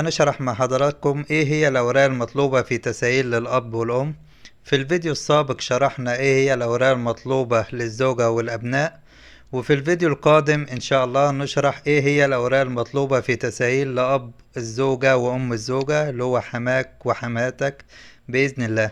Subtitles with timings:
[0.00, 4.14] هنشرح مع حضراتكم إيه هي الأوراق المطلوبة في تسهيل للأب والأم.
[4.64, 9.00] في الفيديو السابق شرحنا إيه هي الأوراق المطلوبة للزوجة والأبناء.
[9.52, 15.16] وفي الفيديو القادم إن شاء الله نشرح إيه هي الأوراق المطلوبة في تسهيل لأب الزوجة
[15.16, 17.84] وأم الزوجة اللي هو حماك وحماتك
[18.28, 18.90] بإذن الله.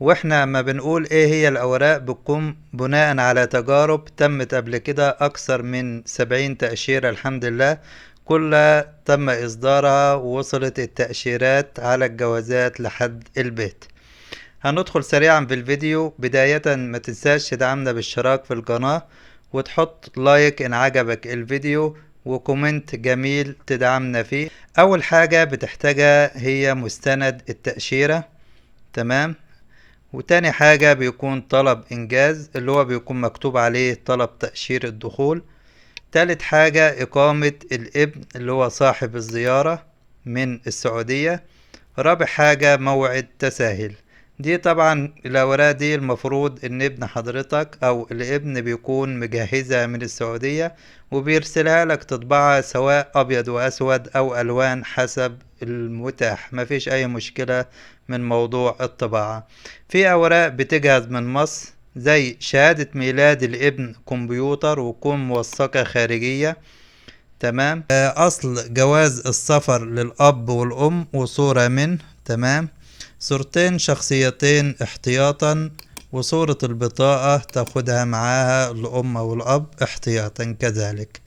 [0.00, 6.02] وإحنا اما بنقول إيه هي الأوراق بتكون بناء على تجارب تمت قبل كده أكثر من
[6.04, 7.78] سبعين تأشيرة الحمد لله.
[8.24, 13.84] كلها تم إصدارها ووصلت التأشيرات على الجوازات لحد البيت.
[14.62, 16.14] هندخل سريعا في الفيديو.
[16.18, 19.06] بداية ما تنساش تدعمنا بالاشتراك في القناة
[19.52, 24.48] وتحط like إن عجبك الفيديو و comment جميل تدعمنا فيه.
[24.78, 28.24] أول حاجة بتحتاجها هي مستند التأشيرة.
[28.92, 29.34] تمام؟
[30.12, 35.42] وتاني حاجة بيكون طلب إنجاز اللي هو بيكون مكتوب عليه طلب تأشير الدخول.
[36.14, 39.86] تالت حاجة إقامة الابن اللي هو صاحب الزيارة
[40.26, 41.42] من السعودية.
[41.98, 43.92] رابع حاجة موعد تساهل.
[44.38, 50.74] دي طبعا الأوراق دي المفروض إن ابن حضرتك أو الابن بيكون مجهزها من السعودية
[51.10, 56.52] وبيرسلها لك تطبعها سواء أبيض وأسود أو ألوان حسب المتاح.
[56.52, 57.64] مفيش أي مشكلة
[58.08, 59.46] من موضوع الطباعة.
[59.88, 61.73] في أوراق بتجهز من مصر.
[61.96, 66.56] زي شهادة ميلاد الابن كمبيوتر وتكون موثقة خارجية.
[67.40, 72.68] تمام؟ أصل جواز السفر للأب والأم وصورة منه تمام؟
[73.20, 75.70] صورتين شخصيتين احتياطا
[76.12, 81.20] وصورة البطاقة تاخدها معاها الأم أو الأب احتياطا كذلك.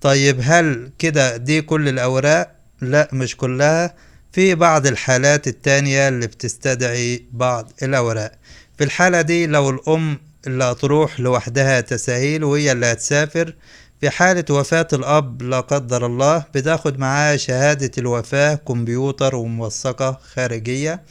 [0.00, 3.94] طيب هل كده دي كل الأوراق؟ لا مش كلها.
[4.32, 8.32] في بعض الحالات التانية اللي بتستدعي بعض الأوراق.
[8.78, 13.54] في الحالة دي لو الأم اللي هتروح لوحدها تساهيل وهي اللي هتسافر
[14.00, 21.02] في حالة وفاة الأب لا قدر الله بتاخد معاه شهادة الوفاة كمبيوتر وموثقة خارجية.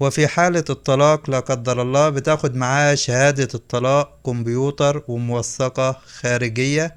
[0.00, 6.96] وفي حالة الطلاق لا قدر الله بتاخد معاه شهادة الطلاق كمبيوتر وموثقة خارجية.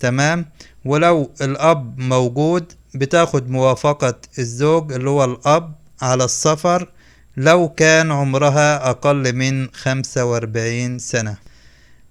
[0.00, 0.46] تمام؟
[0.84, 6.88] ولو الأب موجود بتاخد موافقة الزوج اللي هو الأب على السفر
[7.36, 11.36] لو كان عمرها أقل من خمسة وأربعين سنة.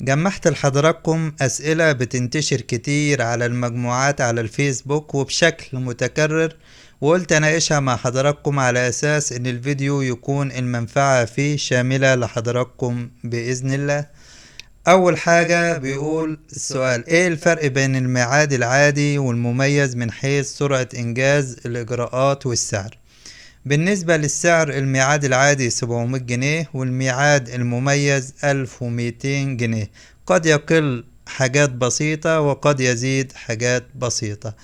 [0.02, 6.56] جمعت لحضراتكم أسئلة بتنتشر كتير على المجموعات على الفيسبوك وبشكل متكرر
[7.02, 14.06] وقلت أناقشها مع حضراتكم على أساس إن الفيديو يكون المنفعة فيه شاملة لحضراتكم بإذن الله.
[14.88, 22.46] أول حاجة بيقول السؤال إيه الفرق بين الميعاد العادي والمميز من حيث سرعة إنجاز الإجراءات
[22.46, 22.99] والسعر؟
[23.66, 29.90] بالنسبة للسعر الميعاد العادي 700 جنيه والميعاد المميز 1200 جنيه.
[30.25, 34.56] قد يقل حاجات بسيطة وقد يزيد حاجات بسيطة.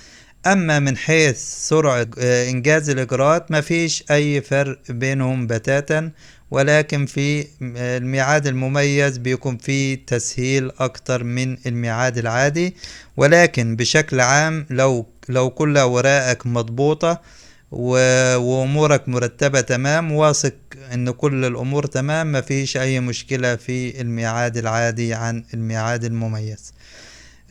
[0.48, 6.12] أما من حيث سرعة إنجاز الإجراءات مفيش أي فرق بينهم بتاتا
[6.52, 12.76] ولكن في الميعاد المميز بيكون فيه تسهيل أكتر من الميعاد العادي.
[13.18, 17.22] ولكن بشكل عام لو لو كل أوراقك مضبوطة
[17.72, 20.54] وأمورك مرتبة تمام؟ واثق
[20.94, 26.74] إن كل الأمور تمام مفيش أي مشكلة في الميعاد العادي عن الميعاد المميز.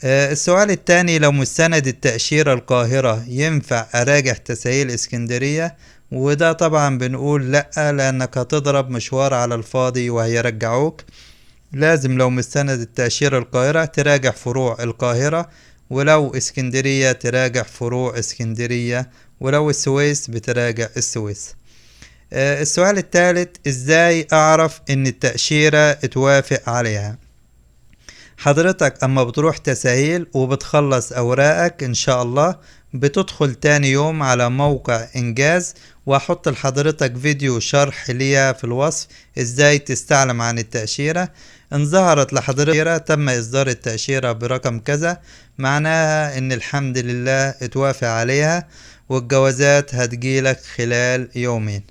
[0.04, 5.76] السؤال الثاني لو مستند التأشيرة القاهرة ينفع أراجع تسهيل إسكندرية؟
[6.12, 11.00] وده طبعا بنقول لأ لأنك هتضرب مشوار على الفاضي وهيرجعوك.
[11.72, 15.48] لازم لو مستند التأشيرة القاهرة تراجع فروع القاهرة
[15.90, 19.10] ولو إسكندرية تراجع فروع إسكندرية
[19.40, 21.54] ولو السويس بتراجع السويس.
[22.32, 27.18] السؤال الثالث إزاي أعرف إن التأشيرة اتوافق عليها؟
[28.36, 32.56] حضرتك أما بتروح تساهيل وبتخلص أوراقك إن شاء الله
[32.94, 35.74] بتدخل تاني يوم على موقع إنجاز.
[36.06, 39.06] وأحط لحضرتك فيديو شرح ليها في الوصف
[39.38, 41.28] إزاي تستعلم عن التأشيرة.
[41.72, 45.20] إن ظهرت لحضرتك تم إصدار التأشيرة برقم كذا
[45.58, 48.68] معناها إن الحمد لله اتوافق عليها.
[49.08, 51.82] والجوازات هتجيلك خلال يومين.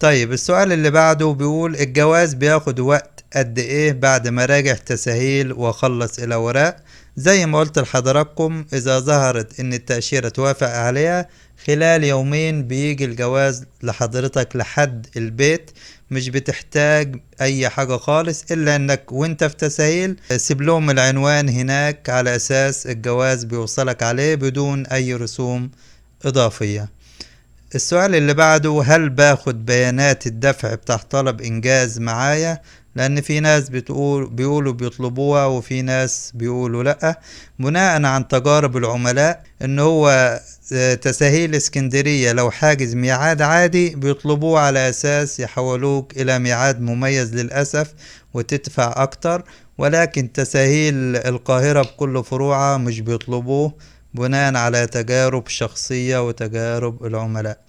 [0.00, 6.18] طيب السؤال اللي بعده بيقول الجواز بياخد وقت قد إيه بعد ما راجع تسهيل واخلص
[6.18, 6.76] الاوراق
[7.16, 11.28] زي ما قلت لحضراتكم إذا ظهرت إن التأشيرة توافق عليها
[11.66, 15.70] خلال يومين بيجي الجواز لحضرتك لحد البيت.
[16.10, 22.36] مش بتحتاج أي حاجة خالص إلا إنك وأنت في تسهيل سيب لهم العنوان هناك على
[22.36, 25.70] أساس الجواز بيوصلك عليه بدون أي رسوم
[26.24, 26.88] إضافية.
[27.74, 32.62] السؤال اللي بعده هل باخد بيانات الدفع بتاع طلب إنجاز معايا؟
[32.94, 37.20] لأن في ناس بتقول بيقولوا بيطلبوها وفي ناس بيقولوا لأ.
[37.58, 40.38] بناء عن تجارب العملاء إن هو
[40.72, 47.94] آه، تساهيل إسكندرية لو حاجز ميعاد عادي بيطلبوه على أساس يحولوك إلى ميعاد مميز للأسف
[48.34, 49.42] وتدفع أكتر.
[49.78, 53.72] ولكن تساهيل القاهرة بكل فروعها مش بيطلبوه.
[54.14, 57.60] بناء على تجارب شخصية وتجارب العملاء.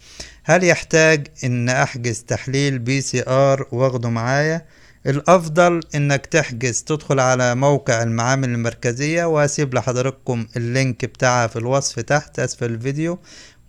[0.44, 4.66] هل يحتاج إن أحجز تحليل PCR واخده معايا؟
[5.06, 12.00] الأفضل إنك تحجز تدخل على موقع المعامل المركزية وهسيب لحضراتكم ال link بتاعها في الوصف
[12.00, 13.20] تحت أسفل الفيديو.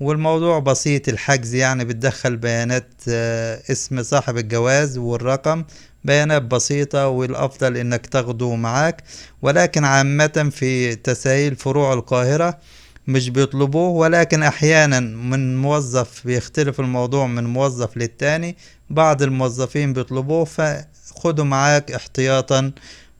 [0.00, 5.64] والموضوع بسيط الحجز يعني بتدخل بيانات آه، اسم صاحب الجواز والرقم
[6.04, 9.02] بيانات بسيطة والأفضل إنك تاخده معاك.
[9.42, 12.58] ولكن عامة في تساهيل فروع القاهرة
[13.06, 18.56] مش بيطلبوه ولكن أحيانا من موظف بيختلف الموضوع من موظف للتاني.
[18.90, 22.72] بعض الموظفين بيطلبوه فخده معاك احتياطا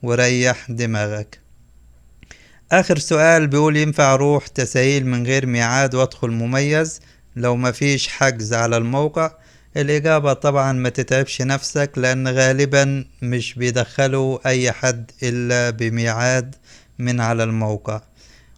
[0.02, 1.40] وريح دماغك.
[2.72, 7.00] آخر سؤال بيقول ينفع أروح تساهيل من غير ميعاد وأدخل مميز؟
[7.36, 9.32] لو مفيش حجز على الموقع
[9.76, 16.54] الإجابة طبعا ما تتعبش نفسك لأن غالبا مش بيدخلوا أي حد إلا بميعاد
[16.98, 18.00] من على الموقع.